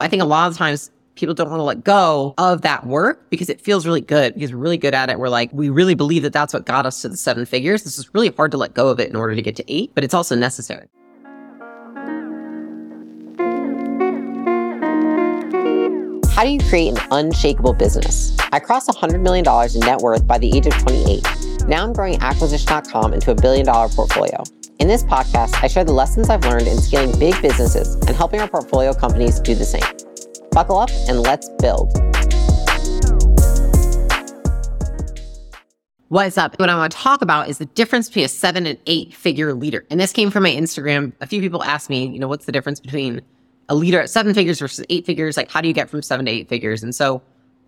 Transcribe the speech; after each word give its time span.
I 0.00 0.08
think 0.08 0.22
a 0.22 0.26
lot 0.26 0.50
of 0.50 0.56
times 0.56 0.90
people 1.14 1.34
don't 1.34 1.50
want 1.50 1.60
to 1.60 1.64
let 1.64 1.84
go 1.84 2.32
of 2.38 2.62
that 2.62 2.86
work 2.86 3.28
because 3.28 3.50
it 3.50 3.60
feels 3.60 3.84
really 3.86 4.00
good 4.00 4.32
because 4.32 4.50
we're 4.52 4.58
really 4.58 4.78
good 4.78 4.94
at 4.94 5.10
it. 5.10 5.18
We're 5.18 5.28
like, 5.28 5.52
we 5.52 5.68
really 5.68 5.94
believe 5.94 6.22
that 6.22 6.32
that's 6.32 6.54
what 6.54 6.64
got 6.64 6.86
us 6.86 7.02
to 7.02 7.10
the 7.10 7.18
seven 7.18 7.44
figures. 7.44 7.84
This 7.84 7.98
is 7.98 8.14
really 8.14 8.30
hard 8.30 8.50
to 8.52 8.56
let 8.56 8.72
go 8.72 8.88
of 8.88 8.98
it 8.98 9.10
in 9.10 9.16
order 9.16 9.34
to 9.34 9.42
get 9.42 9.56
to 9.56 9.72
eight, 9.72 9.92
but 9.94 10.02
it's 10.02 10.14
also 10.14 10.34
necessary. 10.34 10.88
How 16.32 16.44
do 16.44 16.50
you 16.50 16.60
create 16.70 16.96
an 16.96 17.06
unshakable 17.10 17.74
business? 17.74 18.34
I 18.52 18.60
crossed 18.60 18.88
$100 18.88 19.20
million 19.20 19.44
in 19.74 19.80
net 19.80 19.98
worth 19.98 20.26
by 20.26 20.38
the 20.38 20.56
age 20.56 20.66
of 20.66 20.72
28. 20.78 21.68
Now 21.68 21.84
I'm 21.84 21.92
growing 21.92 22.16
acquisition.com 22.22 23.12
into 23.12 23.30
a 23.30 23.34
billion 23.34 23.66
dollar 23.66 23.90
portfolio. 23.90 24.42
In 24.80 24.88
this 24.88 25.04
podcast, 25.04 25.62
I 25.62 25.66
share 25.66 25.84
the 25.84 25.92
lessons 25.92 26.30
I've 26.30 26.42
learned 26.42 26.66
in 26.66 26.78
scaling 26.78 27.16
big 27.18 27.34
businesses 27.42 27.96
and 27.96 28.16
helping 28.16 28.40
our 28.40 28.48
portfolio 28.48 28.94
companies 28.94 29.38
do 29.38 29.54
the 29.54 29.66
same. 29.66 29.82
Buckle 30.52 30.78
up 30.78 30.88
and 31.06 31.20
let's 31.20 31.50
build. 31.60 31.92
What's 36.08 36.38
up? 36.38 36.58
What 36.58 36.70
I 36.70 36.76
want 36.76 36.92
to 36.92 36.98
talk 36.98 37.20
about 37.20 37.50
is 37.50 37.58
the 37.58 37.66
difference 37.66 38.08
between 38.08 38.24
a 38.24 38.28
seven 38.28 38.66
and 38.66 38.78
eight 38.86 39.12
figure 39.12 39.52
leader. 39.52 39.84
And 39.90 40.00
this 40.00 40.14
came 40.14 40.30
from 40.30 40.44
my 40.44 40.50
Instagram. 40.50 41.12
A 41.20 41.26
few 41.26 41.42
people 41.42 41.62
asked 41.62 41.90
me, 41.90 42.06
you 42.06 42.18
know, 42.18 42.26
what's 42.26 42.46
the 42.46 42.52
difference 42.52 42.80
between 42.80 43.20
a 43.68 43.74
leader 43.74 44.00
at 44.00 44.08
seven 44.08 44.32
figures 44.32 44.60
versus 44.60 44.82
eight 44.88 45.04
figures. 45.04 45.36
Like, 45.36 45.50
how 45.50 45.60
do 45.60 45.68
you 45.68 45.74
get 45.74 45.90
from 45.90 46.00
seven 46.00 46.24
to 46.24 46.32
eight 46.32 46.48
figures? 46.48 46.82
And 46.82 46.94
so 46.94 47.20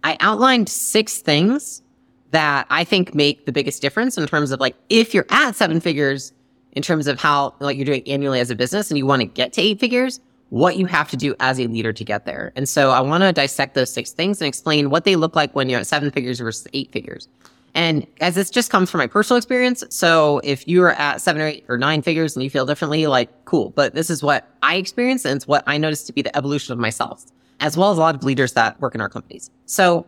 I 0.02 0.16
outlined 0.20 0.70
six 0.70 1.18
things 1.18 1.82
that 2.30 2.66
I 2.70 2.84
think 2.84 3.14
make 3.14 3.44
the 3.44 3.52
biggest 3.52 3.82
difference 3.82 4.16
in 4.16 4.26
terms 4.26 4.50
of 4.50 4.60
like, 4.60 4.76
if 4.88 5.12
you're 5.12 5.26
at 5.28 5.56
seven 5.56 5.78
figures, 5.78 6.32
in 6.72 6.82
terms 6.82 7.06
of 7.06 7.20
how 7.20 7.54
like 7.60 7.76
you're 7.76 7.86
doing 7.86 8.06
annually 8.06 8.40
as 8.40 8.50
a 8.50 8.54
business 8.54 8.90
and 8.90 8.98
you 8.98 9.06
want 9.06 9.20
to 9.20 9.26
get 9.26 9.52
to 9.54 9.62
eight 9.62 9.78
figures, 9.78 10.20
what 10.48 10.76
you 10.76 10.86
have 10.86 11.10
to 11.10 11.16
do 11.16 11.34
as 11.40 11.58
a 11.58 11.66
leader 11.66 11.92
to 11.92 12.04
get 12.04 12.26
there. 12.26 12.52
And 12.56 12.68
so 12.68 12.90
I 12.90 13.00
want 13.00 13.22
to 13.22 13.32
dissect 13.32 13.74
those 13.74 13.90
six 13.90 14.12
things 14.12 14.40
and 14.40 14.48
explain 14.48 14.90
what 14.90 15.04
they 15.04 15.16
look 15.16 15.34
like 15.34 15.54
when 15.54 15.68
you're 15.68 15.80
at 15.80 15.86
seven 15.86 16.10
figures 16.10 16.40
versus 16.40 16.66
eight 16.74 16.92
figures. 16.92 17.28
And 17.74 18.06
as 18.20 18.34
this 18.34 18.50
just 18.50 18.70
comes 18.70 18.90
from 18.90 18.98
my 18.98 19.06
personal 19.06 19.38
experience, 19.38 19.82
so 19.88 20.42
if 20.44 20.68
you're 20.68 20.90
at 20.90 21.22
seven 21.22 21.40
or 21.40 21.46
eight 21.46 21.64
or 21.68 21.78
nine 21.78 22.02
figures 22.02 22.36
and 22.36 22.44
you 22.44 22.50
feel 22.50 22.66
differently, 22.66 23.06
like 23.06 23.30
cool. 23.46 23.70
But 23.70 23.94
this 23.94 24.10
is 24.10 24.22
what 24.22 24.46
I 24.62 24.76
experienced 24.76 25.24
and 25.24 25.36
it's 25.36 25.48
what 25.48 25.64
I 25.66 25.78
noticed 25.78 26.06
to 26.08 26.12
be 26.12 26.20
the 26.20 26.36
evolution 26.36 26.72
of 26.72 26.78
myself, 26.78 27.24
as 27.60 27.76
well 27.76 27.90
as 27.90 27.96
a 27.96 28.00
lot 28.02 28.14
of 28.14 28.24
leaders 28.24 28.52
that 28.52 28.78
work 28.80 28.94
in 28.94 29.00
our 29.00 29.08
companies. 29.08 29.50
So 29.64 30.06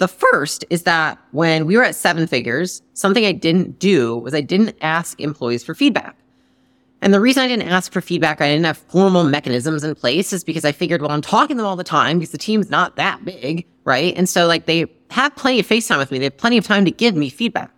the 0.00 0.08
first 0.08 0.64
is 0.70 0.84
that 0.84 1.18
when 1.32 1.66
we 1.66 1.76
were 1.76 1.84
at 1.84 1.94
seven 1.94 2.26
figures, 2.26 2.80
something 2.94 3.26
I 3.26 3.32
didn't 3.32 3.78
do 3.78 4.16
was 4.16 4.34
I 4.34 4.40
didn't 4.40 4.74
ask 4.80 5.20
employees 5.20 5.62
for 5.62 5.74
feedback. 5.74 6.16
And 7.02 7.12
the 7.12 7.20
reason 7.20 7.42
I 7.42 7.48
didn't 7.48 7.68
ask 7.68 7.92
for 7.92 8.00
feedback, 8.00 8.40
I 8.40 8.48
didn't 8.48 8.64
have 8.64 8.78
formal 8.78 9.24
mechanisms 9.24 9.84
in 9.84 9.94
place 9.94 10.32
is 10.32 10.42
because 10.42 10.64
I 10.64 10.72
figured, 10.72 11.02
well, 11.02 11.10
I'm 11.10 11.20
talking 11.20 11.56
to 11.56 11.62
them 11.62 11.66
all 11.66 11.76
the 11.76 11.84
time 11.84 12.18
because 12.18 12.32
the 12.32 12.38
team's 12.38 12.70
not 12.70 12.96
that 12.96 13.26
big, 13.26 13.66
right? 13.84 14.14
And 14.16 14.26
so 14.26 14.46
like 14.46 14.64
they 14.64 14.86
have 15.10 15.36
plenty 15.36 15.60
of 15.60 15.68
FaceTime 15.68 15.98
with 15.98 16.10
me. 16.10 16.18
They 16.18 16.24
have 16.24 16.38
plenty 16.38 16.56
of 16.56 16.64
time 16.64 16.86
to 16.86 16.90
give 16.90 17.14
me 17.14 17.28
feedback. 17.28 17.70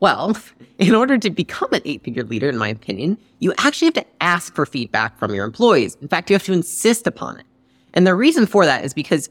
Well, 0.00 0.38
in 0.78 0.94
order 0.94 1.18
to 1.18 1.28
become 1.28 1.72
an 1.74 1.82
eight 1.84 2.02
figure 2.02 2.24
leader, 2.24 2.48
in 2.48 2.56
my 2.56 2.68
opinion, 2.68 3.18
you 3.40 3.52
actually 3.58 3.88
have 3.88 3.94
to 3.94 4.06
ask 4.22 4.54
for 4.54 4.64
feedback 4.64 5.18
from 5.18 5.34
your 5.34 5.44
employees. 5.44 5.98
In 6.00 6.08
fact, 6.08 6.30
you 6.30 6.34
have 6.34 6.44
to 6.44 6.54
insist 6.54 7.06
upon 7.06 7.38
it. 7.38 7.44
And 7.92 8.06
the 8.06 8.14
reason 8.14 8.46
for 8.46 8.64
that 8.64 8.84
is 8.84 8.94
because 8.94 9.28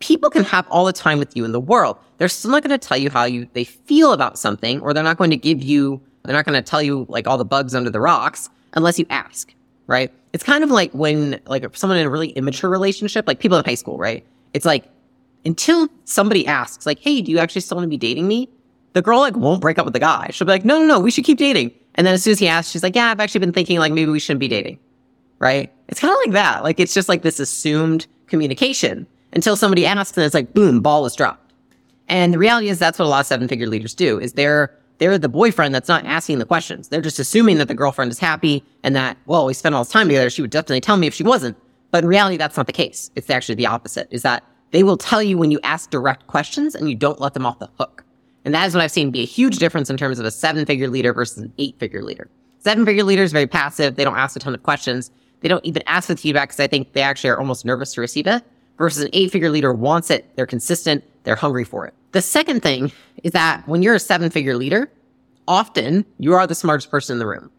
people 0.00 0.30
can 0.30 0.44
have 0.44 0.66
all 0.70 0.84
the 0.84 0.92
time 0.92 1.18
with 1.18 1.36
you 1.36 1.44
in 1.44 1.52
the 1.52 1.60
world. 1.60 1.96
They're 2.18 2.28
still 2.28 2.50
not 2.50 2.62
going 2.62 2.78
to 2.78 2.86
tell 2.86 2.98
you 2.98 3.10
how 3.10 3.24
you, 3.24 3.48
they 3.52 3.64
feel 3.64 4.12
about 4.12 4.38
something, 4.38 4.80
or 4.80 4.92
they're 4.92 5.02
not 5.04 5.18
going 5.18 5.30
to 5.30 5.36
give 5.36 5.62
you 5.62 6.00
they're 6.24 6.36
not 6.36 6.44
going 6.44 6.62
to 6.62 6.68
tell 6.68 6.82
you 6.82 7.06
like 7.08 7.26
all 7.26 7.38
the 7.38 7.44
bugs 7.44 7.74
under 7.74 7.88
the 7.88 8.00
rocks 8.00 8.50
unless 8.74 8.98
you 8.98 9.06
ask, 9.08 9.54
right? 9.86 10.12
It's 10.34 10.44
kind 10.44 10.62
of 10.62 10.70
like 10.70 10.92
when 10.92 11.40
like 11.46 11.64
someone 11.74 11.98
in 11.98 12.04
a 12.04 12.10
really 12.10 12.30
immature 12.30 12.68
relationship, 12.68 13.26
like 13.26 13.38
people 13.38 13.56
in 13.56 13.64
high 13.64 13.76
school, 13.76 13.96
right? 13.96 14.26
It's 14.52 14.66
like 14.66 14.84
until 15.46 15.88
somebody 16.04 16.46
asks, 16.46 16.84
like, 16.84 16.98
"Hey, 16.98 17.22
do 17.22 17.30
you 17.30 17.38
actually 17.38 17.62
still 17.62 17.76
want 17.76 17.86
to 17.86 17.88
be 17.88 17.96
dating 17.96 18.28
me?" 18.28 18.50
The 18.92 19.00
girl 19.00 19.20
like 19.20 19.36
won't 19.36 19.62
break 19.62 19.78
up 19.78 19.86
with 19.86 19.94
the 19.94 20.00
guy. 20.00 20.28
She'll 20.32 20.46
be 20.46 20.52
like, 20.52 20.66
"No, 20.66 20.78
no, 20.78 20.84
no, 20.84 21.00
we 21.00 21.10
should 21.10 21.24
keep 21.24 21.38
dating." 21.38 21.72
And 21.94 22.06
then 22.06 22.12
as 22.12 22.22
soon 22.22 22.32
as 22.32 22.38
he 22.38 22.48
asks, 22.48 22.72
she's 22.72 22.82
like, 22.82 22.94
"Yeah, 22.94 23.10
I've 23.10 23.20
actually 23.20 23.40
been 23.40 23.52
thinking 23.52 23.78
like 23.78 23.92
maybe 23.92 24.10
we 24.10 24.20
shouldn't 24.20 24.40
be 24.40 24.48
dating." 24.48 24.78
Right? 25.38 25.72
It's 25.88 26.00
kind 26.00 26.12
of 26.12 26.18
like 26.26 26.32
that. 26.32 26.62
Like 26.62 26.78
it's 26.78 26.92
just 26.92 27.08
like 27.08 27.22
this 27.22 27.40
assumed 27.40 28.06
communication 28.26 29.06
until 29.32 29.56
somebody 29.56 29.86
asks 29.86 30.16
and 30.16 30.24
it's 30.24 30.34
like 30.34 30.54
boom, 30.54 30.80
ball 30.80 31.04
is 31.06 31.14
dropped. 31.14 31.52
And 32.08 32.32
the 32.32 32.38
reality 32.38 32.68
is 32.68 32.78
that's 32.78 32.98
what 32.98 33.04
a 33.04 33.08
lot 33.08 33.20
of 33.20 33.26
seven 33.26 33.48
figure 33.48 33.66
leaders 33.66 33.94
do 33.94 34.18
is 34.18 34.32
they're 34.32 34.74
they're 34.98 35.18
the 35.18 35.28
boyfriend 35.28 35.74
that's 35.74 35.88
not 35.88 36.04
asking 36.04 36.38
the 36.38 36.44
questions. 36.44 36.88
They're 36.88 37.00
just 37.00 37.20
assuming 37.20 37.58
that 37.58 37.68
the 37.68 37.74
girlfriend 37.74 38.10
is 38.10 38.18
happy 38.18 38.64
and 38.82 38.96
that, 38.96 39.16
well, 39.26 39.46
we 39.46 39.54
spend 39.54 39.74
all 39.74 39.84
this 39.84 39.92
time 39.92 40.08
together. 40.08 40.28
She 40.28 40.42
would 40.42 40.50
definitely 40.50 40.80
tell 40.80 40.96
me 40.96 41.06
if 41.06 41.14
she 41.14 41.22
wasn't. 41.22 41.56
But 41.92 42.02
in 42.02 42.10
reality, 42.10 42.36
that's 42.36 42.56
not 42.56 42.66
the 42.66 42.72
case. 42.72 43.10
It's 43.14 43.30
actually 43.30 43.54
the 43.54 43.66
opposite 43.66 44.08
is 44.10 44.22
that 44.22 44.42
they 44.72 44.82
will 44.82 44.96
tell 44.96 45.22
you 45.22 45.38
when 45.38 45.52
you 45.52 45.60
ask 45.62 45.90
direct 45.90 46.26
questions 46.26 46.74
and 46.74 46.90
you 46.90 46.96
don't 46.96 47.20
let 47.20 47.34
them 47.34 47.46
off 47.46 47.60
the 47.60 47.70
hook. 47.78 48.04
And 48.44 48.52
that 48.54 48.66
is 48.66 48.74
what 48.74 48.82
I've 48.82 48.90
seen 48.90 49.10
be 49.10 49.22
a 49.22 49.26
huge 49.26 49.58
difference 49.58 49.88
in 49.88 49.96
terms 49.96 50.18
of 50.18 50.26
a 50.26 50.30
seven 50.30 50.66
figure 50.66 50.88
leader 50.88 51.12
versus 51.12 51.38
an 51.38 51.52
eight 51.58 51.78
figure 51.78 52.02
leader. 52.02 52.28
Seven 52.58 52.84
figure 52.84 53.04
leaders 53.04 53.30
very 53.30 53.46
passive. 53.46 53.94
They 53.94 54.04
don't 54.04 54.16
ask 54.16 54.36
a 54.36 54.40
ton 54.40 54.54
of 54.54 54.62
questions. 54.64 55.12
They 55.40 55.48
don't 55.48 55.64
even 55.64 55.82
ask 55.86 56.08
for 56.08 56.16
feedback 56.16 56.48
because 56.48 56.60
I 56.60 56.66
think 56.66 56.92
they 56.92 57.02
actually 57.02 57.30
are 57.30 57.38
almost 57.38 57.64
nervous 57.64 57.94
to 57.94 58.00
receive 58.00 58.26
it 58.26 58.42
versus 58.78 59.02
an 59.02 59.10
eight 59.12 59.30
figure 59.30 59.50
leader 59.50 59.72
wants 59.72 60.10
it. 60.10 60.34
They're 60.36 60.46
consistent. 60.46 61.04
They're 61.24 61.36
hungry 61.36 61.64
for 61.64 61.86
it. 61.86 61.94
The 62.12 62.22
second 62.22 62.62
thing 62.62 62.90
is 63.22 63.32
that 63.32 63.66
when 63.68 63.82
you're 63.82 63.96
a 63.96 64.00
seven 64.00 64.30
figure 64.30 64.56
leader, 64.56 64.90
often 65.46 66.06
you 66.18 66.34
are 66.34 66.46
the 66.46 66.54
smartest 66.54 66.90
person 66.90 67.14
in 67.14 67.18
the 67.18 67.26
room. 67.26 67.50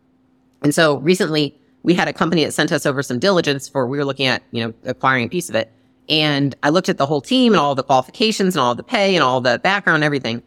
And 0.63 0.73
so 0.73 0.97
recently 0.97 1.55
we 1.83 1.93
had 1.93 2.07
a 2.07 2.13
company 2.13 2.43
that 2.45 2.53
sent 2.53 2.71
us 2.71 2.85
over 2.85 3.03
some 3.03 3.19
diligence 3.19 3.67
for, 3.67 3.87
we 3.87 3.97
were 3.97 4.05
looking 4.05 4.25
at, 4.25 4.43
you 4.51 4.65
know, 4.65 4.73
acquiring 4.85 5.25
a 5.25 5.29
piece 5.29 5.49
of 5.49 5.55
it. 5.55 5.71
And 6.09 6.55
I 6.63 6.69
looked 6.69 6.89
at 6.89 6.97
the 6.97 7.05
whole 7.05 7.21
team 7.21 7.53
and 7.53 7.59
all 7.59 7.75
the 7.75 7.83
qualifications 7.83 8.55
and 8.55 8.61
all 8.61 8.73
the 8.73 8.83
pay 8.83 9.15
and 9.15 9.23
all 9.23 9.41
the 9.41 9.59
background 9.59 9.97
and 9.97 10.03
everything. 10.03 10.41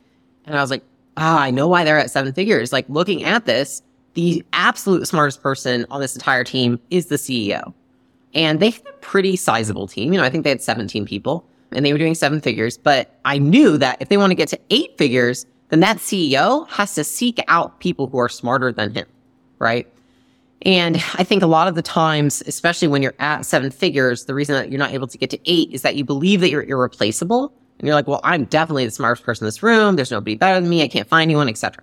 And 0.45 0.57
I 0.57 0.61
was 0.61 0.71
like, 0.71 0.83
ah, 1.17 1.41
I 1.41 1.51
know 1.51 1.69
why 1.69 1.85
they're 1.85 1.99
at 1.99 2.11
seven 2.11 2.33
figures. 2.33 2.73
Like 2.73 2.87
looking 2.89 3.23
at 3.25 3.47
this, 3.47 3.83
the 4.15 4.45
absolute 4.53 5.07
smartest 5.07 5.43
person 5.43 5.87
on 5.91 6.01
this 6.01 6.15
entire 6.15 6.45
team 6.45 6.81
is 6.91 7.07
the 7.07 7.17
CEO. 7.17 7.73
And 8.35 8.61
they 8.61 8.71
had 8.71 8.87
a 8.87 8.93
pretty 9.01 9.37
sizable 9.37 9.87
team. 9.87 10.13
You 10.13 10.19
know, 10.19 10.25
I 10.25 10.31
think 10.31 10.45
they 10.45 10.51
had 10.51 10.63
17 10.63 11.05
people 11.05 11.47
and 11.73 11.85
they 11.85 11.93
were 11.93 11.99
doing 11.99 12.15
seven 12.15 12.41
figures. 12.41 12.79
But 12.79 13.19
I 13.25 13.39
knew 13.39 13.79
that 13.79 13.99
if 14.01 14.09
they 14.09 14.17
want 14.17 14.31
to 14.31 14.35
get 14.35 14.49
to 14.49 14.61
eight 14.71 14.97
figures, 14.99 15.47
then 15.69 15.81
that 15.81 15.99
CEO 15.99 16.69
has 16.69 16.95
to 16.95 17.05
seek 17.05 17.43
out 17.49 17.81
people 17.81 18.07
who 18.07 18.19
are 18.19 18.29
smarter 18.29 18.73
than 18.73 18.93
him, 18.93 19.07
right? 19.59 19.91
And 20.65 20.97
I 21.15 21.25
think 21.25 21.43
a 21.43 21.47
lot 21.47 21.67
of 21.67 21.75
the 21.75 21.83
times, 21.83 22.43
especially 22.47 22.89
when 22.89 23.03
you're 23.03 23.15
at 23.19 23.45
seven 23.45 23.71
figures, 23.71 24.27
the 24.27 24.35
reason 24.35 24.55
that 24.55 24.71
you're 24.71 24.79
not 24.79 24.93
able 24.93 25.09
to 25.09 25.19
get 25.19 25.31
to 25.31 25.39
eight 25.45 25.71
is 25.73 25.83
that 25.83 25.97
you 25.97 26.05
believe 26.05 26.41
that 26.41 26.51
you're 26.51 26.63
irreplaceable. 26.63 27.53
And 27.79 27.87
you're 27.87 27.97
like, 27.97 28.07
well, 28.07 28.21
I'm 28.23 28.45
definitely 28.45 28.85
the 28.85 28.93
smartest 28.93 29.25
person 29.25 29.45
in 29.45 29.49
this 29.49 29.63
room. 29.63 29.97
There's 29.97 30.11
nobody 30.11 30.37
better 30.37 30.61
than 30.61 30.71
me. 30.71 30.83
I 30.83 30.89
can't 30.89 31.09
find 31.09 31.29
anyone, 31.29 31.49
etc. 31.49 31.83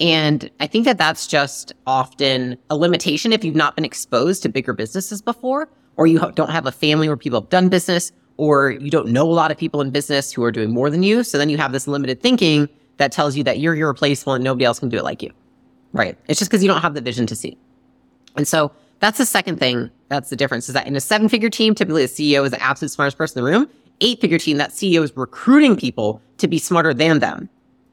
And 0.00 0.50
I 0.60 0.66
think 0.66 0.86
that 0.86 0.96
that's 0.96 1.26
just 1.26 1.74
often 1.86 2.56
a 2.70 2.76
limitation 2.76 3.32
if 3.32 3.44
you've 3.44 3.54
not 3.54 3.76
been 3.76 3.84
exposed 3.84 4.42
to 4.42 4.48
bigger 4.48 4.72
businesses 4.72 5.20
before, 5.20 5.68
or 5.96 6.06
you 6.06 6.18
don't 6.34 6.50
have 6.50 6.64
a 6.64 6.72
family 6.72 7.06
where 7.06 7.18
people 7.18 7.40
have 7.40 7.50
done 7.50 7.68
business, 7.68 8.10
or 8.38 8.70
you 8.70 8.90
don't 8.90 9.08
know 9.08 9.24
a 9.24 9.32
lot 9.32 9.50
of 9.50 9.58
people 9.58 9.82
in 9.82 9.90
business 9.90 10.32
who 10.32 10.42
are 10.42 10.50
doing 10.50 10.70
more 10.70 10.88
than 10.88 11.02
you. 11.02 11.22
So 11.22 11.36
then 11.36 11.50
you 11.50 11.58
have 11.58 11.72
this 11.72 11.86
limited 11.86 12.22
thinking 12.22 12.68
that 12.96 13.12
tells 13.12 13.36
you 13.36 13.44
that 13.44 13.58
you're 13.58 13.76
irreplaceable 13.76 14.32
and 14.32 14.42
nobody 14.42 14.64
else 14.64 14.78
can 14.78 14.88
do 14.88 14.96
it 14.96 15.04
like 15.04 15.22
you. 15.22 15.30
Right. 15.92 16.16
It's 16.28 16.38
just 16.38 16.50
because 16.50 16.62
you 16.62 16.68
don't 16.68 16.80
have 16.80 16.94
the 16.94 17.02
vision 17.02 17.26
to 17.26 17.36
see. 17.36 17.58
And 18.36 18.48
so 18.48 18.72
that's 19.00 19.18
the 19.18 19.26
second 19.26 19.58
thing. 19.58 19.90
That's 20.08 20.30
the 20.30 20.36
difference 20.36 20.68
is 20.68 20.74
that 20.74 20.86
in 20.86 20.96
a 20.96 21.00
seven 21.00 21.28
figure 21.28 21.50
team, 21.50 21.74
typically 21.74 22.06
the 22.06 22.08
CEO 22.08 22.44
is 22.44 22.52
the 22.52 22.62
absolute 22.62 22.90
smartest 22.90 23.18
person 23.18 23.38
in 23.38 23.44
the 23.44 23.50
room. 23.50 23.68
Eight 24.00 24.20
figure 24.20 24.38
team, 24.38 24.56
that 24.56 24.70
CEO 24.70 25.02
is 25.02 25.14
recruiting 25.14 25.76
people 25.76 26.22
to 26.38 26.48
be 26.48 26.58
smarter 26.58 26.94
than 26.94 27.18
them 27.18 27.50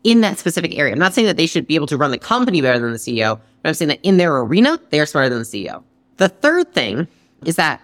in 0.07 0.21
that 0.21 0.39
specific 0.39 0.77
area. 0.77 0.93
I'm 0.93 0.99
not 0.99 1.13
saying 1.13 1.27
that 1.27 1.35
they 1.35 1.45
should 1.45 1.67
be 1.67 1.75
able 1.75 1.87
to 1.87 1.97
run 1.97 2.11
the 2.11 2.17
company 2.17 2.61
better 2.61 2.79
than 2.79 2.93
the 2.93 2.97
CEO, 2.97 3.41
but 3.61 3.67
I'm 3.67 3.73
saying 3.73 3.89
that 3.89 3.99
in 4.03 4.15
their 4.15 4.37
arena, 4.37 4.79
they 4.89 5.01
are 5.01 5.05
smarter 5.05 5.27
than 5.27 5.39
the 5.39 5.43
CEO. 5.43 5.83
The 6.15 6.29
third 6.29 6.73
thing 6.73 7.09
is 7.43 7.57
that 7.57 7.81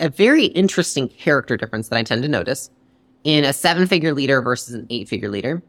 a 0.00 0.08
very 0.08 0.46
interesting 0.46 1.08
character 1.08 1.56
difference 1.56 1.90
that 1.90 1.96
I 1.96 2.02
tend 2.02 2.24
to 2.24 2.28
notice 2.28 2.70
in 3.22 3.44
a 3.44 3.52
seven 3.52 3.86
figure 3.86 4.12
leader 4.12 4.42
versus 4.42 4.74
an 4.74 4.88
eight 4.90 5.08
figure 5.08 5.28
leader 5.28 5.62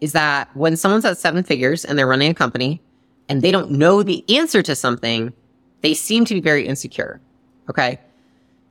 is 0.00 0.10
that 0.10 0.54
when 0.56 0.76
someone's 0.76 1.04
at 1.04 1.18
seven 1.18 1.44
figures 1.44 1.84
and 1.84 1.96
they're 1.96 2.08
running 2.08 2.32
a 2.32 2.34
company 2.34 2.82
and 3.28 3.40
they 3.40 3.52
don't 3.52 3.70
know 3.70 4.02
the 4.02 4.24
answer 4.36 4.60
to 4.60 4.74
something, 4.74 5.32
they 5.82 5.94
seem 5.94 6.24
to 6.24 6.34
be 6.34 6.40
very 6.40 6.66
insecure. 6.66 7.20
Okay. 7.70 8.00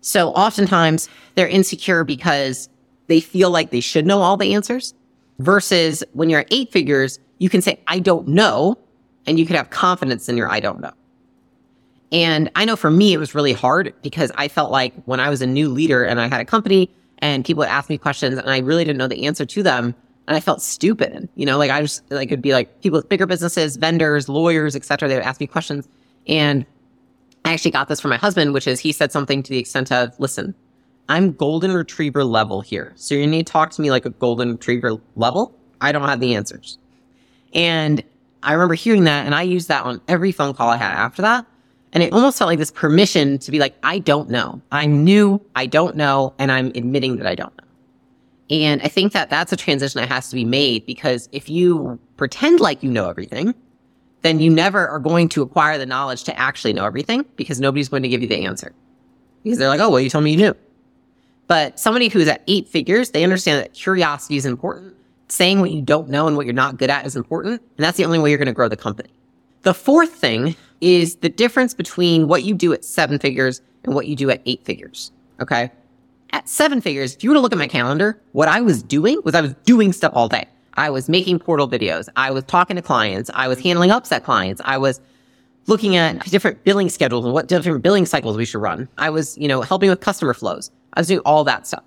So 0.02 0.32
oftentimes 0.32 1.08
they're 1.36 1.48
insecure 1.48 2.04
because 2.04 2.68
they 3.08 3.22
feel 3.22 3.52
like 3.52 3.72
they 3.72 3.80
should 3.80 4.06
know 4.06 4.20
all 4.20 4.36
the 4.36 4.54
answers 4.54 4.94
versus 5.40 6.04
when 6.14 6.30
you're 6.30 6.42
at 6.42 6.48
eight 6.52 6.72
figures, 6.72 7.20
you 7.40 7.50
can 7.50 7.62
say, 7.62 7.80
I 7.88 8.00
don't 8.00 8.28
know. 8.28 8.78
And 9.26 9.38
you 9.38 9.46
could 9.46 9.56
have 9.56 9.70
confidence 9.70 10.30
in 10.30 10.38
your 10.38 10.50
I 10.50 10.60
don't 10.60 10.80
know. 10.80 10.92
And 12.12 12.50
I 12.56 12.64
know 12.64 12.78
for 12.78 12.90
me, 12.90 13.14
it 13.14 13.18
was 13.18 13.36
really 13.36 13.52
hard 13.52 13.94
because 14.02 14.32
I 14.36 14.48
felt 14.48 14.72
like 14.72 14.94
when 15.04 15.20
I 15.20 15.30
was 15.30 15.42
a 15.42 15.48
new 15.48 15.68
leader 15.68 16.04
and 16.06 16.22
I 16.22 16.28
had 16.28 16.40
a 16.40 16.46
company 16.46 16.90
and 17.20 17.44
people 17.44 17.60
would 17.60 17.70
ask 17.70 17.90
me 17.90 17.98
questions 17.98 18.38
and 18.38 18.50
I 18.50 18.60
really 18.60 18.86
didn't 18.86 18.98
know 18.98 19.08
the 19.08 19.26
answer 19.26 19.46
to 19.46 19.64
them, 19.64 19.94
and 20.28 20.36
I 20.36 20.40
felt 20.40 20.62
stupid. 20.62 21.28
You 21.36 21.46
know, 21.46 21.58
like 21.58 21.72
I 21.72 21.82
just 21.82 22.10
like 22.12 22.30
it'd 22.30 22.42
be 22.42 22.54
like 22.54 22.82
people 22.82 22.98
with 22.98 23.10
bigger 23.10 23.26
businesses, 23.26 23.78
vendors, 23.78 24.30
lawyers, 24.30 24.76
etc. 24.76 25.08
They 25.10 25.16
would 25.16 25.24
ask 25.24 25.40
me 25.40 25.48
questions, 25.48 25.88
and 26.28 26.66
I 27.46 27.54
actually 27.54 27.72
got 27.72 27.88
this 27.88 28.00
from 28.00 28.10
my 28.10 28.18
husband, 28.18 28.54
which 28.54 28.68
is 28.68 28.80
he 28.80 28.92
said 28.92 29.12
something 29.12 29.42
to 29.44 29.50
the 29.50 29.58
extent 29.58 29.92
of, 29.92 30.18
"Listen, 30.20 30.54
I'm 31.10 31.32
golden 31.32 31.74
retriever 31.74 32.24
level 32.24 32.62
here. 32.62 32.94
So 32.96 33.16
you 33.16 33.26
need 33.28 33.48
to 33.48 33.52
talk 33.52 33.72
to 33.72 33.82
me 33.82 33.92
like 33.92 34.06
a 34.06 34.10
golden 34.10 34.54
retriever 34.54 34.98
level. 35.16 35.58
I 35.80 35.92
don't 35.92 36.08
have 36.08 36.20
the 36.20 36.36
answers. 36.36 36.78
And 37.54 38.04
I 38.44 38.54
remember 38.54 38.74
hearing 38.74 39.06
that 39.06 39.26
and 39.26 39.34
I 39.34 39.44
used 39.44 39.68
that 39.70 39.86
on 39.86 40.02
every 40.08 40.32
phone 40.32 40.54
call 40.54 40.70
I 40.70 40.78
had 40.78 40.94
after 40.94 41.22
that. 41.22 41.46
And 41.94 42.04
it 42.04 42.12
almost 42.12 42.38
felt 42.38 42.50
like 42.50 42.60
this 42.60 42.72
permission 42.72 43.40
to 43.40 43.52
be 43.52 43.60
like, 43.60 43.76
I 43.84 44.00
don't 44.00 44.30
know. 44.30 44.62
I'm 44.72 45.04
new. 45.04 45.42
I 45.56 45.66
don't 45.66 45.96
know. 45.96 46.34
And 46.38 46.52
I'm 46.52 46.68
admitting 46.76 47.18
that 47.18 47.28
I 47.28 47.36
don't 47.36 47.56
know. 47.58 47.64
And 48.50 48.82
I 48.82 48.88
think 48.88 49.14
that 49.14 49.30
that's 49.30 49.52
a 49.52 49.58
transition 49.58 50.00
that 50.02 50.10
has 50.10 50.30
to 50.30 50.36
be 50.36 50.46
made 50.46 50.86
because 50.86 51.28
if 51.32 51.50
you 51.50 52.00
pretend 52.16 52.60
like 52.60 52.84
you 52.84 52.92
know 52.92 53.10
everything, 53.10 53.54
then 54.22 54.40
you 54.40 54.50
never 54.50 54.88
are 54.88 55.00
going 55.00 55.30
to 55.30 55.42
acquire 55.42 55.78
the 55.78 55.86
knowledge 55.86 56.24
to 56.26 56.40
actually 56.40 56.74
know 56.74 56.86
everything 56.86 57.26
because 57.36 57.60
nobody's 57.60 57.90
going 57.90 58.04
to 58.04 58.10
give 58.10 58.22
you 58.22 58.28
the 58.28 58.46
answer. 58.46 58.74
Because 59.44 59.58
they're 59.58 59.68
like, 59.68 59.80
oh, 59.80 59.90
well, 59.90 60.00
you 60.00 60.10
told 60.10 60.24
me 60.24 60.32
you 60.32 60.38
knew. 60.38 60.56
But 61.48 61.80
somebody 61.80 62.10
who's 62.10 62.28
at 62.28 62.44
eight 62.48 62.68
figures, 62.68 63.12
they 63.12 63.24
understand 63.24 63.64
that 63.64 63.74
curiosity 63.74 64.36
is 64.36 64.46
important. 64.46 64.96
Saying 65.30 65.60
what 65.60 65.72
you 65.72 65.82
don't 65.82 66.10
know 66.10 66.28
and 66.28 66.38
what 66.38 66.46
you're 66.46 66.54
not 66.54 66.78
good 66.78 66.90
at 66.90 67.06
is 67.06 67.16
important. 67.16 67.62
And 67.78 67.86
that's 67.86 67.98
the 67.98 68.06
only 68.06 68.20
way 68.20 68.30
you're 68.30 68.38
going 68.38 68.48
to 68.48 68.54
grow 68.54 68.70
the 68.70 68.78
company. 68.78 69.10
The 69.64 69.74
fourth 69.74 70.14
thing 70.14 70.56
is 70.82 71.18
the 71.18 71.30
difference 71.30 71.74
between 71.74 72.28
what 72.28 72.44
you 72.44 72.54
do 72.54 72.74
at 72.74 72.86
seven 72.86 73.20
figures 73.20 73.62
and 73.84 73.96
what 73.96 74.08
you 74.08 74.16
do 74.16 74.30
at 74.30 74.42
eight 74.46 74.64
figures. 74.64 75.12
Okay. 75.42 75.72
At 76.32 76.48
seven 76.48 76.82
figures, 76.82 77.16
if 77.16 77.24
you 77.24 77.30
were 77.30 77.36
to 77.36 77.40
look 77.40 77.54
at 77.54 77.58
my 77.58 77.68
calendar, 77.68 78.22
what 78.34 78.48
I 78.48 78.62
was 78.62 78.84
doing 78.84 79.20
was 79.24 79.34
I 79.34 79.42
was 79.42 79.54
doing 79.66 79.94
stuff 79.94 80.12
all 80.14 80.28
day. 80.28 80.46
I 80.74 80.90
was 80.90 81.10
making 81.10 81.40
portal 81.40 81.68
videos. 81.68 82.08
I 82.16 82.32
was 82.32 82.44
talking 82.44 82.76
to 82.76 82.82
clients. 82.82 83.32
I 83.34 83.48
was 83.48 83.60
handling 83.60 83.92
upset 83.92 84.24
clients. 84.24 84.62
I 84.64 84.78
was 84.78 85.02
looking 85.68 85.96
at 85.96 86.24
different 86.26 86.64
billing 86.64 86.90
schedules 86.90 87.26
and 87.26 87.34
what 87.34 87.48
different 87.48 87.84
billing 87.84 88.06
cycles 88.06 88.38
we 88.38 88.46
should 88.46 88.62
run. 88.62 88.88
I 88.98 89.10
was, 89.10 89.38
you 89.38 89.48
know, 89.48 89.62
helping 89.62 89.90
with 89.90 90.00
customer 90.00 90.34
flows. 90.34 90.72
I 90.94 91.02
was 91.02 91.08
doing 91.08 91.20
all 91.26 91.44
that 91.44 91.68
stuff 91.68 91.84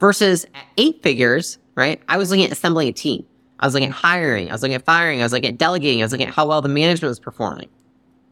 versus 0.00 0.46
eight 0.76 1.02
figures, 1.02 1.58
right? 1.74 2.00
I 2.08 2.16
was 2.18 2.30
looking 2.30 2.46
at 2.46 2.52
assembling 2.52 2.88
a 2.88 2.92
team. 2.92 3.24
I 3.60 3.66
was 3.66 3.74
looking 3.74 3.88
at 3.88 3.94
hiring. 3.94 4.48
I 4.48 4.52
was 4.52 4.62
looking 4.62 4.76
at 4.76 4.84
firing. 4.84 5.20
I 5.20 5.24
was 5.24 5.32
looking 5.32 5.50
at 5.50 5.58
delegating. 5.58 6.00
I 6.00 6.04
was 6.04 6.12
looking 6.12 6.28
at 6.28 6.34
how 6.34 6.46
well 6.46 6.62
the 6.62 6.68
management 6.68 7.10
was 7.10 7.20
performing. 7.20 7.68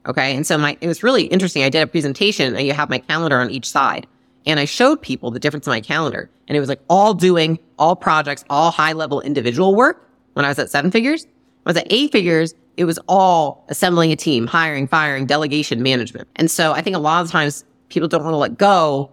Okay. 0.07 0.37
And 0.37 0.47
so 0.47 0.57
my, 0.57 0.77
it 0.81 0.87
was 0.87 1.03
really 1.03 1.25
interesting. 1.25 1.65
I 1.65 1.69
did 1.69 1.83
a 1.83 1.87
presentation 1.87 2.55
and 2.55 2.67
you 2.67 2.73
have 2.73 2.89
my 2.89 2.99
calendar 2.99 3.39
on 3.41 3.51
each 3.51 3.69
side 3.69 4.07
and 4.47 4.61
I 4.61 4.65
showed 4.65 5.03
people 5.03 5.33
the 5.33 5.41
difference 5.41 5.67
in 5.67 5.73
my 5.73 5.81
calendar 5.81 6.31
and 6.47 6.57
it 6.57 6.61
was 6.61 6.69
like 6.69 6.81
all 6.89 7.13
doing 7.13 7.59
all 7.79 7.97
projects, 7.97 8.45
all 8.49 8.71
high 8.71 8.93
level 8.93 9.21
individual 9.21 9.75
work 9.75 10.09
when 10.35 10.45
I 10.45 10.49
was 10.49 10.61
at 10.61 10.71
seven 10.71 10.93
figures. 10.93 11.27
I 11.67 11.71
was 11.71 11.77
at 11.77 11.87
eight 11.91 12.13
figures. 12.13 12.55
It 12.77 12.85
was 12.85 12.99
all 13.09 13.65
assembling 13.69 14.13
a 14.13 14.17
team, 14.17 14.47
hiring, 14.47 14.87
firing, 14.87 15.27
delegation, 15.27 15.83
management. 15.83 16.29
And 16.37 16.51
so 16.51 16.73
I 16.73 16.83
think 16.83 16.95
a 16.95 16.99
lot 16.99 17.25
of 17.25 17.31
times 17.31 17.65
people 17.89 18.09
don't 18.09 18.23
want 18.23 18.35
to 18.35 18.39
let 18.39 18.59
go 18.59 19.11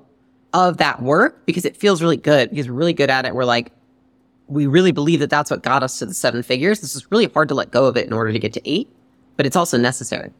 of 0.53 0.77
that 0.77 1.01
work 1.01 1.45
because 1.45 1.65
it 1.65 1.75
feels 1.75 2.01
really 2.01 2.17
good 2.17 2.49
because 2.49 2.67
we're 2.67 2.75
really 2.75 2.93
good 2.93 3.09
at 3.09 3.25
it. 3.25 3.33
We're 3.33 3.45
like, 3.45 3.71
we 4.47 4.67
really 4.67 4.91
believe 4.91 5.19
that 5.19 5.29
that's 5.29 5.49
what 5.49 5.63
got 5.63 5.83
us 5.83 5.99
to 5.99 6.05
the 6.05 6.13
seven 6.13 6.43
figures. 6.43 6.81
This 6.81 6.95
is 6.95 7.09
really 7.11 7.25
hard 7.25 7.47
to 7.49 7.55
let 7.55 7.71
go 7.71 7.85
of 7.85 7.97
it 7.97 8.05
in 8.05 8.13
order 8.13 8.31
to 8.31 8.39
get 8.39 8.53
to 8.53 8.61
eight, 8.69 8.89
but 9.37 9.45
it's 9.45 9.55
also 9.55 9.77
necessary. 9.77 10.31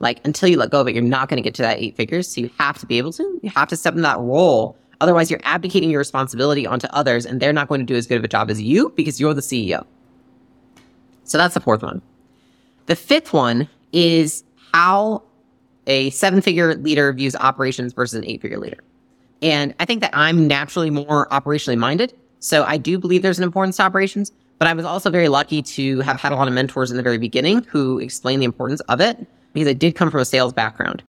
Like 0.00 0.20
until 0.24 0.48
you 0.48 0.58
let 0.58 0.70
go 0.70 0.80
of 0.80 0.88
it, 0.88 0.94
you're 0.94 1.02
not 1.02 1.28
going 1.28 1.38
to 1.38 1.42
get 1.42 1.54
to 1.54 1.62
that 1.62 1.78
eight 1.78 1.96
figures. 1.96 2.28
So 2.28 2.40
you 2.40 2.50
have 2.58 2.78
to 2.78 2.86
be 2.86 2.98
able 2.98 3.12
to, 3.12 3.40
you 3.42 3.50
have 3.50 3.68
to 3.68 3.76
step 3.76 3.94
in 3.94 4.02
that 4.02 4.18
role. 4.18 4.76
Otherwise 5.00 5.30
you're 5.30 5.40
abdicating 5.44 5.90
your 5.90 5.98
responsibility 5.98 6.66
onto 6.66 6.88
others 6.88 7.24
and 7.24 7.40
they're 7.40 7.52
not 7.52 7.68
going 7.68 7.80
to 7.80 7.86
do 7.86 7.94
as 7.94 8.06
good 8.06 8.18
of 8.18 8.24
a 8.24 8.28
job 8.28 8.50
as 8.50 8.60
you 8.60 8.92
because 8.96 9.20
you're 9.20 9.34
the 9.34 9.40
CEO. 9.40 9.86
So 11.22 11.38
that's 11.38 11.54
the 11.54 11.60
fourth 11.60 11.82
one. 11.82 12.02
The 12.86 12.96
fifth 12.96 13.32
one 13.32 13.68
is 13.92 14.44
how 14.72 15.22
a 15.86 16.10
seven 16.10 16.40
figure 16.40 16.74
leader 16.74 17.12
views 17.12 17.36
operations 17.36 17.92
versus 17.92 18.18
an 18.18 18.24
eight 18.26 18.42
figure 18.42 18.58
leader. 18.58 18.78
And 19.42 19.74
I 19.78 19.84
think 19.84 20.00
that 20.00 20.10
I'm 20.14 20.46
naturally 20.46 20.90
more 20.90 21.28
operationally 21.28 21.78
minded. 21.78 22.14
So 22.40 22.64
I 22.64 22.76
do 22.76 22.98
believe 22.98 23.22
there's 23.22 23.38
an 23.38 23.44
importance 23.44 23.76
to 23.76 23.82
operations, 23.82 24.32
but 24.58 24.68
I 24.68 24.72
was 24.74 24.84
also 24.84 25.10
very 25.10 25.28
lucky 25.28 25.62
to 25.62 26.00
have 26.00 26.20
had 26.20 26.32
a 26.32 26.36
lot 26.36 26.48
of 26.48 26.54
mentors 26.54 26.90
in 26.90 26.96
the 26.96 27.02
very 27.02 27.18
beginning 27.18 27.64
who 27.64 27.98
explained 27.98 28.42
the 28.42 28.46
importance 28.46 28.80
of 28.82 29.00
it 29.00 29.26
because 29.52 29.68
I 29.68 29.72
did 29.72 29.94
come 29.94 30.10
from 30.10 30.20
a 30.20 30.24
sales 30.24 30.52
background. 30.52 31.02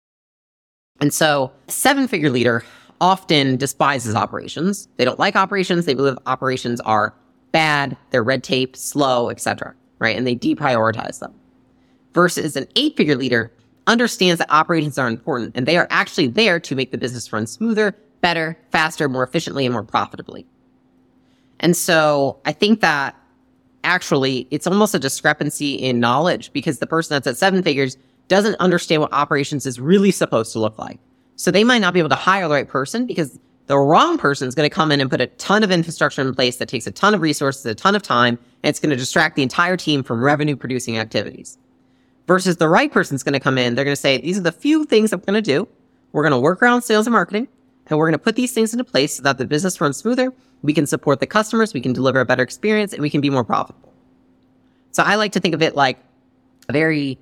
And 1.00 1.14
so 1.14 1.52
seven 1.68 2.08
figure 2.08 2.30
leader 2.30 2.64
often 3.02 3.58
despises 3.58 4.16
operations. 4.16 4.88
They 4.98 5.06
don't 5.06 5.20
like 5.20 5.36
operations. 5.36 5.86
They 5.86 5.94
believe 5.94 6.18
operations 6.26 6.80
are 6.82 7.14
bad. 7.52 7.98
They're 8.12 8.24
red 8.24 8.44
tape, 8.44 8.76
slow, 8.76 9.30
etc. 9.30 9.76
Right. 10.00 10.16
And 10.16 10.26
they 10.26 10.36
deprioritize 10.36 11.20
them 11.20 11.34
versus 12.14 12.56
an 12.56 12.68
eight 12.76 12.96
figure 12.96 13.16
leader 13.16 13.52
understands 13.88 14.40
that 14.40 14.52
operations 14.52 14.98
are 14.98 15.08
important 15.08 15.52
and 15.56 15.66
they 15.66 15.78
are 15.78 15.88
actually 15.90 16.28
there 16.28 16.60
to 16.60 16.76
make 16.76 16.92
the 16.92 16.98
business 16.98 17.32
run 17.34 17.46
smoother, 17.46 17.96
better, 18.22 18.58
faster, 18.72 19.10
more 19.10 19.24
efficiently, 19.24 19.66
and 19.66 19.74
more 19.74 19.84
profitably. 19.84 20.46
And 21.60 21.76
so 21.76 22.40
I 22.46 22.52
think 22.52 22.82
that 22.82 23.16
actually 23.84 24.48
it's 24.52 24.68
almost 24.68 24.96
a 24.96 25.00
discrepancy 25.00 25.76
in 25.76 26.00
knowledge 26.00 26.52
because 26.54 26.80
the 26.80 26.88
person 26.88 27.16
that's 27.16 27.28
at 27.28 27.38
seven 27.38 27.62
figures 27.64 27.98
doesn't 28.28 28.56
understand 28.56 29.02
what 29.02 29.12
operations 29.12 29.66
is 29.66 29.80
really 29.80 30.12
supposed 30.12 30.54
to 30.54 30.60
look 30.60 30.78
like. 30.78 31.00
So 31.36 31.52
they 31.52 31.64
might 31.64 31.80
not 31.80 31.94
be 31.94 32.00
able 32.00 32.10
to 32.10 32.16
hire 32.16 32.48
the 32.48 32.54
right 32.54 32.68
person 32.68 33.06
because 33.06 33.38
the 33.68 33.78
wrong 33.78 34.18
person 34.18 34.48
is 34.48 34.56
going 34.56 34.70
to 34.70 34.74
come 34.74 34.92
in 34.92 35.02
and 35.02 35.10
put 35.10 35.22
a 35.22 35.28
ton 35.28 35.64
of 35.64 35.72
infrastructure 35.72 36.22
in 36.22 36.34
place 36.34 36.58
that 36.58 36.68
takes 36.68 36.88
a 36.88 36.92
ton 36.92 37.14
of 37.14 37.22
resources, 37.22 37.66
a 37.66 37.76
ton 37.76 37.96
of 37.96 38.02
time, 38.02 38.38
and 38.64 38.70
it's 38.70 38.80
going 38.80 38.90
to 38.90 38.96
distract 38.96 39.36
the 39.36 39.44
entire 39.44 39.78
team 39.78 40.04
from 40.04 40.24
revenue 40.24 40.56
producing 40.56 40.98
activities. 40.98 41.58
Versus 42.28 42.58
the 42.58 42.70
right 42.70 42.92
person's 42.92 43.24
going 43.24 43.34
to 43.34 43.40
come 43.40 43.58
in, 43.58 43.76
they're 43.76 43.86
going 43.86 43.96
to 43.96 44.02
say, 44.02 44.18
these 44.18 44.38
are 44.38 44.42
the 44.42 44.52
few 44.52 44.86
things 44.86 45.12
I'm 45.12 45.20
going 45.20 45.34
to 45.34 45.42
do. 45.42 45.68
We're 46.14 46.24
going 46.24 46.32
to 46.32 46.40
work 46.40 46.62
around 46.62 46.84
sales 46.84 47.06
and 47.06 47.12
marketing 47.12 47.48
and 47.88 48.00
we're 48.00 48.06
going 48.06 48.18
to 48.18 48.24
put 48.24 48.36
these 48.36 48.54
things 48.54 48.74
into 48.74 48.84
place 48.84 49.16
so 49.16 49.24
that 49.24 49.38
the 49.38 49.46
business 49.46 49.82
runs 49.82 49.98
smoother. 49.98 50.32
We 50.62 50.74
can 50.74 50.88
support 50.88 51.20
the 51.20 51.28
customers. 51.28 51.74
We 51.74 51.82
can 51.82 51.92
deliver 51.92 52.20
a 52.20 52.26
better 52.26 52.44
experience 52.44 52.94
and 52.94 53.02
we 53.02 53.10
can 53.10 53.20
be 53.20 53.30
more 53.30 53.44
profitable. 53.44 53.92
So 54.92 55.04
I 55.04 55.16
like 55.16 55.32
to 55.34 55.40
think 55.40 55.54
of 55.54 55.62
it 55.62 55.76
like 55.76 55.98
very 56.72 57.18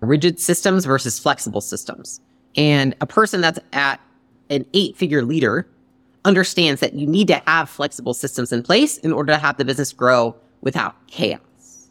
rigid 0.00 0.40
systems 0.40 0.84
versus 0.84 1.18
flexible 1.18 1.60
systems. 1.60 2.20
And 2.56 2.94
a 3.00 3.06
person 3.06 3.40
that's 3.40 3.58
at 3.72 4.00
an 4.48 4.64
eight 4.72 4.96
figure 4.96 5.22
leader 5.22 5.68
understands 6.24 6.80
that 6.80 6.94
you 6.94 7.06
need 7.06 7.28
to 7.28 7.42
have 7.46 7.68
flexible 7.68 8.14
systems 8.14 8.52
in 8.52 8.62
place 8.62 8.96
in 8.98 9.12
order 9.12 9.32
to 9.32 9.38
have 9.38 9.58
the 9.58 9.64
business 9.64 9.92
grow 9.92 10.34
without 10.60 10.94
chaos. 11.08 11.88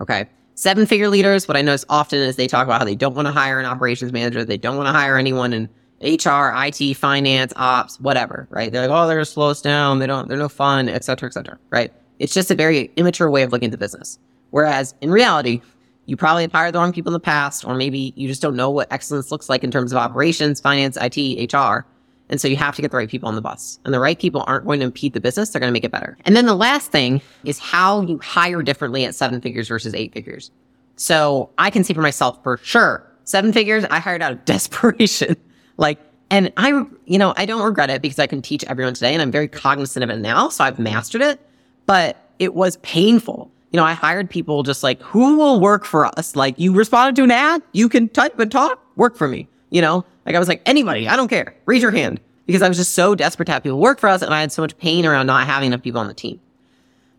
Okay. 0.00 0.28
Seven 0.56 0.86
figure 0.86 1.08
leaders, 1.08 1.48
what 1.48 1.56
I 1.56 1.62
notice 1.62 1.84
often 1.88 2.20
is 2.20 2.36
they 2.36 2.46
talk 2.46 2.66
about 2.66 2.78
how 2.78 2.84
they 2.84 2.94
don't 2.94 3.14
want 3.14 3.26
to 3.26 3.32
hire 3.32 3.58
an 3.58 3.66
operations 3.66 4.12
manager. 4.12 4.44
They 4.44 4.56
don't 4.56 4.76
want 4.76 4.86
to 4.86 4.92
hire 4.92 5.18
anyone 5.18 5.52
in 5.52 5.68
HR, 6.00 6.52
IT, 6.54 6.94
finance, 6.96 7.52
ops, 7.56 7.98
whatever, 7.98 8.46
right? 8.50 8.70
They're 8.70 8.86
like, 8.86 8.96
oh, 8.96 9.08
they're 9.08 9.18
to 9.18 9.24
slow 9.24 9.48
us 9.50 9.60
down. 9.60 9.98
They 9.98 10.06
don't, 10.06 10.28
they're 10.28 10.38
no 10.38 10.48
fun, 10.48 10.88
et 10.88 11.04
cetera, 11.04 11.28
et 11.28 11.32
cetera, 11.32 11.58
right? 11.70 11.92
It's 12.20 12.32
just 12.32 12.50
a 12.52 12.54
very 12.54 12.92
immature 12.96 13.28
way 13.30 13.42
of 13.42 13.50
looking 13.50 13.66
at 13.66 13.72
the 13.72 13.78
business. 13.78 14.18
Whereas 14.50 14.94
in 15.00 15.10
reality, 15.10 15.60
you 16.06 16.16
probably 16.16 16.42
have 16.42 16.52
hired 16.52 16.74
the 16.74 16.78
wrong 16.78 16.92
people 16.92 17.10
in 17.10 17.14
the 17.14 17.20
past, 17.20 17.64
or 17.64 17.74
maybe 17.74 18.12
you 18.14 18.28
just 18.28 18.42
don't 18.42 18.54
know 18.54 18.70
what 18.70 18.92
excellence 18.92 19.32
looks 19.32 19.48
like 19.48 19.64
in 19.64 19.72
terms 19.72 19.90
of 19.90 19.98
operations, 19.98 20.60
finance, 20.60 20.96
IT, 21.00 21.52
HR. 21.52 21.84
And 22.30 22.40
so 22.40 22.48
you 22.48 22.56
have 22.56 22.74
to 22.76 22.82
get 22.82 22.90
the 22.90 22.96
right 22.96 23.08
people 23.08 23.28
on 23.28 23.34
the 23.34 23.42
bus. 23.42 23.78
And 23.84 23.92
the 23.92 24.00
right 24.00 24.18
people 24.18 24.44
aren't 24.46 24.64
going 24.64 24.80
to 24.80 24.86
impede 24.86 25.12
the 25.12 25.20
business. 25.20 25.50
They're 25.50 25.60
going 25.60 25.68
to 25.68 25.72
make 25.72 25.84
it 25.84 25.92
better. 25.92 26.16
And 26.24 26.34
then 26.34 26.46
the 26.46 26.54
last 26.54 26.90
thing 26.90 27.20
is 27.44 27.58
how 27.58 28.00
you 28.02 28.18
hire 28.18 28.62
differently 28.62 29.04
at 29.04 29.14
seven 29.14 29.40
figures 29.40 29.68
versus 29.68 29.94
eight 29.94 30.12
figures. 30.12 30.50
So 30.96 31.50
I 31.58 31.70
can 31.70 31.84
see 31.84 31.92
for 31.92 32.00
myself 32.00 32.42
for 32.42 32.56
sure, 32.58 33.06
seven 33.24 33.52
figures, 33.52 33.84
I 33.90 33.98
hired 33.98 34.22
out 34.22 34.32
of 34.32 34.44
desperation. 34.44 35.36
like, 35.76 35.98
and 36.30 36.52
I, 36.56 36.84
you 37.04 37.18
know, 37.18 37.34
I 37.36 37.44
don't 37.46 37.62
regret 37.62 37.90
it 37.90 38.00
because 38.00 38.18
I 38.18 38.26
can 38.26 38.40
teach 38.40 38.64
everyone 38.64 38.94
today 38.94 39.12
and 39.12 39.20
I'm 39.20 39.30
very 39.30 39.48
cognizant 39.48 40.02
of 40.02 40.10
it 40.10 40.18
now. 40.18 40.48
So 40.48 40.64
I've 40.64 40.78
mastered 40.78 41.20
it, 41.20 41.40
but 41.86 42.16
it 42.38 42.54
was 42.54 42.78
painful. 42.78 43.50
You 43.70 43.76
know, 43.76 43.84
I 43.84 43.92
hired 43.92 44.30
people 44.30 44.62
just 44.62 44.82
like, 44.82 45.02
who 45.02 45.36
will 45.36 45.60
work 45.60 45.84
for 45.84 46.06
us? 46.18 46.36
Like, 46.36 46.58
you 46.58 46.72
responded 46.72 47.16
to 47.16 47.24
an 47.24 47.30
ad, 47.30 47.62
you 47.72 47.88
can 47.88 48.08
type 48.08 48.38
and 48.38 48.50
talk, 48.50 48.80
work 48.96 49.16
for 49.16 49.28
me. 49.28 49.48
You 49.74 49.80
know, 49.80 50.04
like 50.24 50.36
I 50.36 50.38
was 50.38 50.46
like, 50.46 50.62
anybody, 50.66 51.08
I 51.08 51.16
don't 51.16 51.26
care. 51.26 51.52
Raise 51.66 51.82
your 51.82 51.90
hand 51.90 52.20
because 52.46 52.62
I 52.62 52.68
was 52.68 52.76
just 52.76 52.94
so 52.94 53.16
desperate 53.16 53.46
to 53.46 53.52
have 53.52 53.64
people 53.64 53.80
work 53.80 53.98
for 53.98 54.08
us 54.08 54.22
and 54.22 54.32
I 54.32 54.40
had 54.40 54.52
so 54.52 54.62
much 54.62 54.78
pain 54.78 55.04
around 55.04 55.26
not 55.26 55.48
having 55.48 55.66
enough 55.66 55.82
people 55.82 56.00
on 56.00 56.06
the 56.06 56.14
team. 56.14 56.38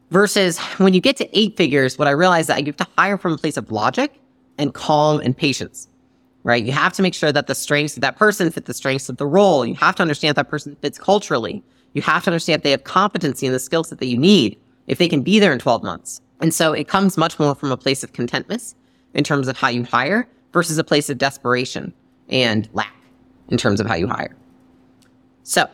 Versus 0.10 0.58
when 0.78 0.94
you 0.94 1.02
get 1.02 1.18
to 1.18 1.38
eight 1.38 1.58
figures, 1.58 2.00
what 2.00 2.08
I 2.08 2.12
realized 2.12 2.48
that 2.48 2.62
you 2.62 2.68
have 2.68 2.78
to 2.78 2.88
hire 2.98 3.18
from 3.18 3.34
a 3.34 3.38
place 3.38 3.58
of 3.58 3.74
logic 3.74 4.22
and 4.58 4.74
calm 4.74 5.20
and 5.20 5.36
patience, 5.36 5.90
right? 6.44 6.64
You 6.64 6.72
have 6.72 6.94
to 6.94 7.02
make 7.02 7.14
sure 7.14 7.34
that 7.34 7.48
the 7.48 7.56
strengths 7.56 7.98
of 7.98 8.02
that 8.04 8.16
person 8.16 8.50
fit 8.50 8.64
the 8.64 8.74
strengths 8.74 9.10
of 9.10 9.18
the 9.18 9.28
role. 9.28 9.66
You 9.66 9.76
have 9.76 9.96
to 9.96 10.02
understand 10.02 10.38
that 10.38 10.48
person 10.48 10.78
fits 10.78 10.98
culturally. 10.98 11.62
You 11.92 12.04
have 12.04 12.24
to 12.24 12.30
understand 12.30 12.62
if 12.62 12.64
they 12.64 12.72
have 12.72 12.86
competency 12.86 13.48
and 13.48 13.54
the 13.54 13.60
skill 13.60 13.84
set 13.84 14.00
that 14.00 14.06
you 14.06 14.18
need, 14.18 14.58
if 14.88 14.98
they 14.98 15.10
can 15.10 15.24
be 15.24 15.40
there 15.40 15.52
in 15.52 15.60
12 15.60 15.84
months. 15.84 16.22
And 16.40 16.54
so 16.54 16.72
it 16.72 16.88
comes 16.88 17.18
much 17.18 17.38
more 17.38 17.54
from 17.54 17.74
a 17.74 17.78
place 17.78 18.02
of 18.02 18.14
contentness 18.14 18.76
in 19.14 19.26
terms 19.26 19.50
of 19.50 19.58
how 19.58 19.68
you 19.68 19.84
hire 19.84 20.26
versus 20.54 20.78
a 20.78 20.86
place 20.86 21.10
of 21.10 21.18
desperation 21.18 21.94
and 22.30 22.68
lack 22.74 22.96
in 23.50 23.58
terms 23.58 23.80
of 23.80 23.88
how 23.88 23.96
you 23.96 24.08
hire. 24.08 24.36
So 25.44 25.68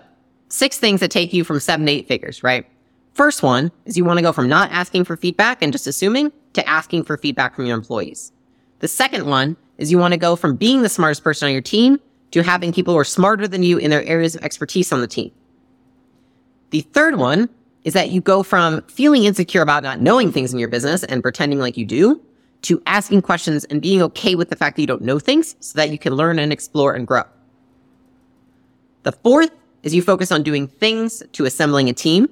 six 0.49 0.77
things 0.77 0.99
that 0.99 1.11
take 1.11 1.33
you 1.33 1.43
from 1.43 1.59
seven 1.59 1.85
to 1.85 1.91
eight 1.91 2.07
figures, 2.07 2.43
right? 2.43 2.65
First 3.13 3.43
one 3.43 3.71
is 3.85 3.97
you 3.97 4.05
want 4.05 4.17
to 4.17 4.23
go 4.23 4.31
from 4.31 4.47
not 4.47 4.71
asking 4.71 5.05
for 5.05 5.17
feedback 5.17 5.61
and 5.61 5.71
just 5.71 5.87
assuming 5.87 6.31
to 6.53 6.67
asking 6.67 7.03
for 7.03 7.17
feedback 7.17 7.55
from 7.55 7.65
your 7.65 7.77
employees. 7.77 8.31
The 8.79 8.87
second 8.87 9.25
one 9.25 9.57
is 9.77 9.91
you 9.91 9.97
want 9.97 10.13
to 10.13 10.17
go 10.17 10.35
from 10.35 10.55
being 10.55 10.81
the 10.81 10.89
smartest 10.89 11.23
person 11.23 11.47
on 11.47 11.51
your 11.51 11.61
team 11.61 11.99
to 12.31 12.43
having 12.43 12.71
people 12.71 12.93
who 12.93 12.99
are 12.99 13.05
smarter 13.05 13.47
than 13.47 13.63
you 13.63 13.77
in 13.77 13.89
their 13.91 14.03
areas 14.03 14.35
of 14.35 14.43
expertise 14.43 14.91
on 14.91 15.01
the 15.01 15.07
team. 15.07 15.31
The 16.71 16.81
third 16.81 17.17
one 17.17 17.49
is 17.83 17.93
that 17.93 18.09
you 18.09 18.21
go 18.21 18.43
from 18.43 18.81
feeling 18.83 19.25
insecure 19.25 19.61
about 19.61 19.83
not 19.83 19.99
knowing 19.99 20.31
things 20.31 20.53
in 20.53 20.59
your 20.59 20.69
business 20.69 21.03
and 21.03 21.21
pretending 21.21 21.59
like 21.59 21.77
you 21.77 21.85
do 21.85 22.21
to 22.63 22.81
asking 22.85 23.21
questions 23.21 23.63
and 23.65 23.81
being 23.81 24.01
okay 24.01 24.35
with 24.35 24.49
the 24.49 24.55
fact 24.55 24.75
that 24.75 24.81
you 24.81 24.87
don't 24.87 25.01
know 25.01 25.19
things 25.19 25.55
so 25.59 25.77
that 25.77 25.89
you 25.89 25.97
can 25.97 26.13
learn 26.13 26.39
and 26.39 26.53
explore 26.53 26.93
and 26.93 27.07
grow. 27.07 27.23
The 29.03 29.11
fourth 29.11 29.51
is 29.83 29.95
you 29.95 30.01
focus 30.01 30.31
on 30.31 30.43
doing 30.43 30.67
things 30.67 31.23
to 31.33 31.45
assembling 31.45 31.89
a 31.89 31.93
team. 31.93 32.29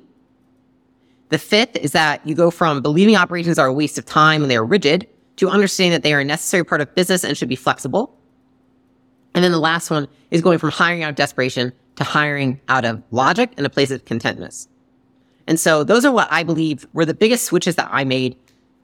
The 1.29 1.39
fifth 1.39 1.75
is 1.77 1.91
that 1.93 2.25
you 2.25 2.35
go 2.35 2.51
from 2.51 2.81
believing 2.81 3.15
operations 3.15 3.57
are 3.57 3.67
a 3.67 3.73
waste 3.73 3.97
of 3.97 4.05
time 4.05 4.41
and 4.41 4.51
they 4.51 4.57
are 4.57 4.65
rigid 4.65 5.07
to 5.37 5.49
understanding 5.49 5.91
that 5.91 6.03
they 6.03 6.13
are 6.13 6.19
a 6.19 6.25
necessary 6.25 6.63
part 6.63 6.81
of 6.81 6.93
business 6.95 7.23
and 7.23 7.35
should 7.37 7.49
be 7.49 7.55
flexible. 7.55 8.15
And 9.33 9.43
then 9.43 9.51
the 9.51 9.59
last 9.59 9.89
one 9.89 10.07
is 10.31 10.41
going 10.41 10.59
from 10.59 10.71
hiring 10.71 11.03
out 11.03 11.09
of 11.09 11.15
desperation 11.15 11.71
to 11.95 12.03
hiring 12.03 12.59
out 12.67 12.85
of 12.85 13.01
logic 13.11 13.51
and 13.57 13.65
a 13.65 13.69
place 13.69 13.91
of 13.91 14.05
contentness. 14.05 14.67
And 15.47 15.59
so 15.59 15.83
those 15.83 16.05
are 16.05 16.11
what 16.11 16.27
I 16.31 16.43
believe 16.43 16.87
were 16.93 17.05
the 17.05 17.13
biggest 17.13 17.45
switches 17.45 17.75
that 17.75 17.89
I 17.91 18.03
made 18.03 18.35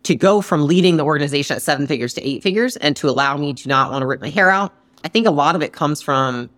to 0.06 0.16
go 0.16 0.42
from 0.42 0.66
leading 0.68 0.98
the 0.98 1.04
organization 1.04 1.56
at 1.56 1.62
seven 1.62 1.88
figures 1.88 2.14
to 2.14 2.28
eight 2.28 2.44
figures 2.44 2.78
and 2.78 2.96
to 2.96 3.10
allow 3.10 3.38
me 3.38 3.54
to 3.54 3.68
not 3.68 3.92
want 3.92 4.02
to 4.02 4.08
rip 4.08 4.22
my 4.22 4.30
hair 4.30 4.50
out. 4.50 4.74
I 5.04 5.08
think 5.08 5.28
a 5.28 5.32
lot 5.32 5.56
of 5.56 5.62
it 5.62 5.74
comes 5.74 6.02
from 6.02 6.50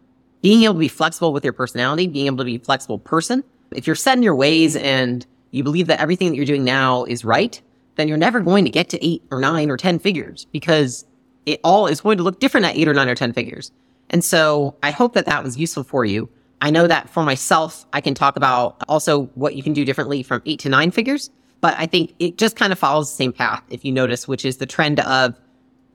being 0.41 0.63
able 0.63 0.75
to 0.75 0.79
be 0.79 0.87
flexible 0.87 1.33
with 1.33 1.43
your 1.43 1.53
personality, 1.53 2.07
being 2.07 2.27
able 2.27 2.37
to 2.37 2.45
be 2.45 2.55
a 2.55 2.59
flexible 2.59 2.99
person. 2.99 3.43
If 3.71 3.87
you're 3.87 3.95
set 3.95 4.17
in 4.17 4.23
your 4.23 4.35
ways 4.35 4.75
and 4.75 5.25
you 5.51 5.63
believe 5.63 5.87
that 5.87 5.99
everything 5.99 6.29
that 6.29 6.35
you're 6.35 6.45
doing 6.45 6.63
now 6.63 7.05
is 7.05 7.25
right, 7.25 7.59
then 7.95 8.07
you're 8.07 8.17
never 8.17 8.39
going 8.39 8.63
to 8.65 8.71
get 8.71 8.89
to 8.89 9.05
eight 9.05 9.23
or 9.31 9.39
nine 9.39 9.69
or 9.69 9.77
10 9.77 9.99
figures 9.99 10.45
because 10.51 11.05
it 11.45 11.59
all 11.63 11.87
is 11.87 12.01
going 12.01 12.17
to 12.17 12.23
look 12.23 12.39
different 12.39 12.65
at 12.65 12.75
eight 12.75 12.87
or 12.87 12.93
nine 12.93 13.09
or 13.09 13.15
10 13.15 13.33
figures. 13.33 13.71
And 14.09 14.23
so 14.23 14.75
I 14.83 14.91
hope 14.91 15.13
that 15.13 15.25
that 15.25 15.43
was 15.43 15.57
useful 15.57 15.83
for 15.83 16.05
you. 16.05 16.29
I 16.61 16.69
know 16.69 16.87
that 16.87 17.09
for 17.09 17.23
myself, 17.23 17.85
I 17.93 18.01
can 18.01 18.13
talk 18.13 18.35
about 18.35 18.83
also 18.87 19.25
what 19.35 19.55
you 19.55 19.63
can 19.63 19.73
do 19.73 19.85
differently 19.85 20.23
from 20.23 20.41
eight 20.45 20.59
to 20.61 20.69
nine 20.69 20.91
figures. 20.91 21.29
But 21.61 21.75
I 21.77 21.85
think 21.85 22.13
it 22.19 22.37
just 22.37 22.55
kind 22.55 22.71
of 22.71 22.79
follows 22.79 23.09
the 23.09 23.15
same 23.15 23.33
path, 23.33 23.63
if 23.69 23.83
you 23.83 23.91
notice, 23.91 24.27
which 24.27 24.45
is 24.45 24.57
the 24.57 24.65
trend 24.65 24.99
of 25.01 25.39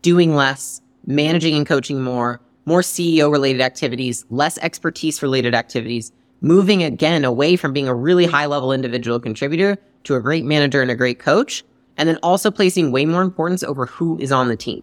doing 0.02 0.34
less, 0.34 0.80
managing 1.06 1.56
and 1.56 1.66
coaching 1.66 2.02
more, 2.02 2.40
more 2.64 2.80
CEO 2.80 3.30
related 3.30 3.60
activities, 3.60 4.24
less 4.30 4.58
expertise 4.58 5.22
related 5.22 5.54
activities, 5.54 6.12
moving 6.40 6.82
again 6.82 7.24
away 7.24 7.56
from 7.56 7.72
being 7.72 7.88
a 7.88 7.94
really 7.94 8.26
high 8.26 8.46
level 8.46 8.72
individual 8.72 9.20
contributor 9.20 9.78
to 10.04 10.16
a 10.16 10.20
great 10.20 10.44
manager 10.44 10.82
and 10.82 10.90
a 10.90 10.96
great 10.96 11.18
coach. 11.18 11.64
And 11.98 12.08
then 12.08 12.18
also 12.22 12.50
placing 12.50 12.90
way 12.90 13.04
more 13.04 13.22
importance 13.22 13.62
over 13.62 13.86
who 13.86 14.18
is 14.18 14.32
on 14.32 14.48
the 14.48 14.56
team. 14.56 14.82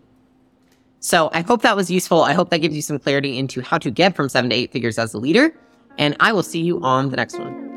So 1.00 1.30
I 1.34 1.42
hope 1.42 1.64
that 1.64 1.76
was 1.76 1.90
useful. 1.90 2.22
I 2.22 2.34
hope 2.34 2.50
that 2.52 2.60
gives 2.60 2.76
you 2.76 2.82
some 2.82 3.00
clarity 3.00 3.38
into 3.38 3.62
how 3.62 3.78
to 3.80 3.90
get 3.90 4.16
from 4.16 4.30
seven 4.30 4.50
to 4.52 4.56
eight 4.56 4.72
figures 4.72 5.00
as 5.00 5.14
a 5.14 5.18
leader. 5.18 5.54
And 5.98 6.16
I 6.20 6.32
will 6.34 6.44
see 6.44 6.62
you 6.62 6.80
on 6.82 7.10
the 7.10 7.18
next 7.18 7.38
one. 7.40 7.69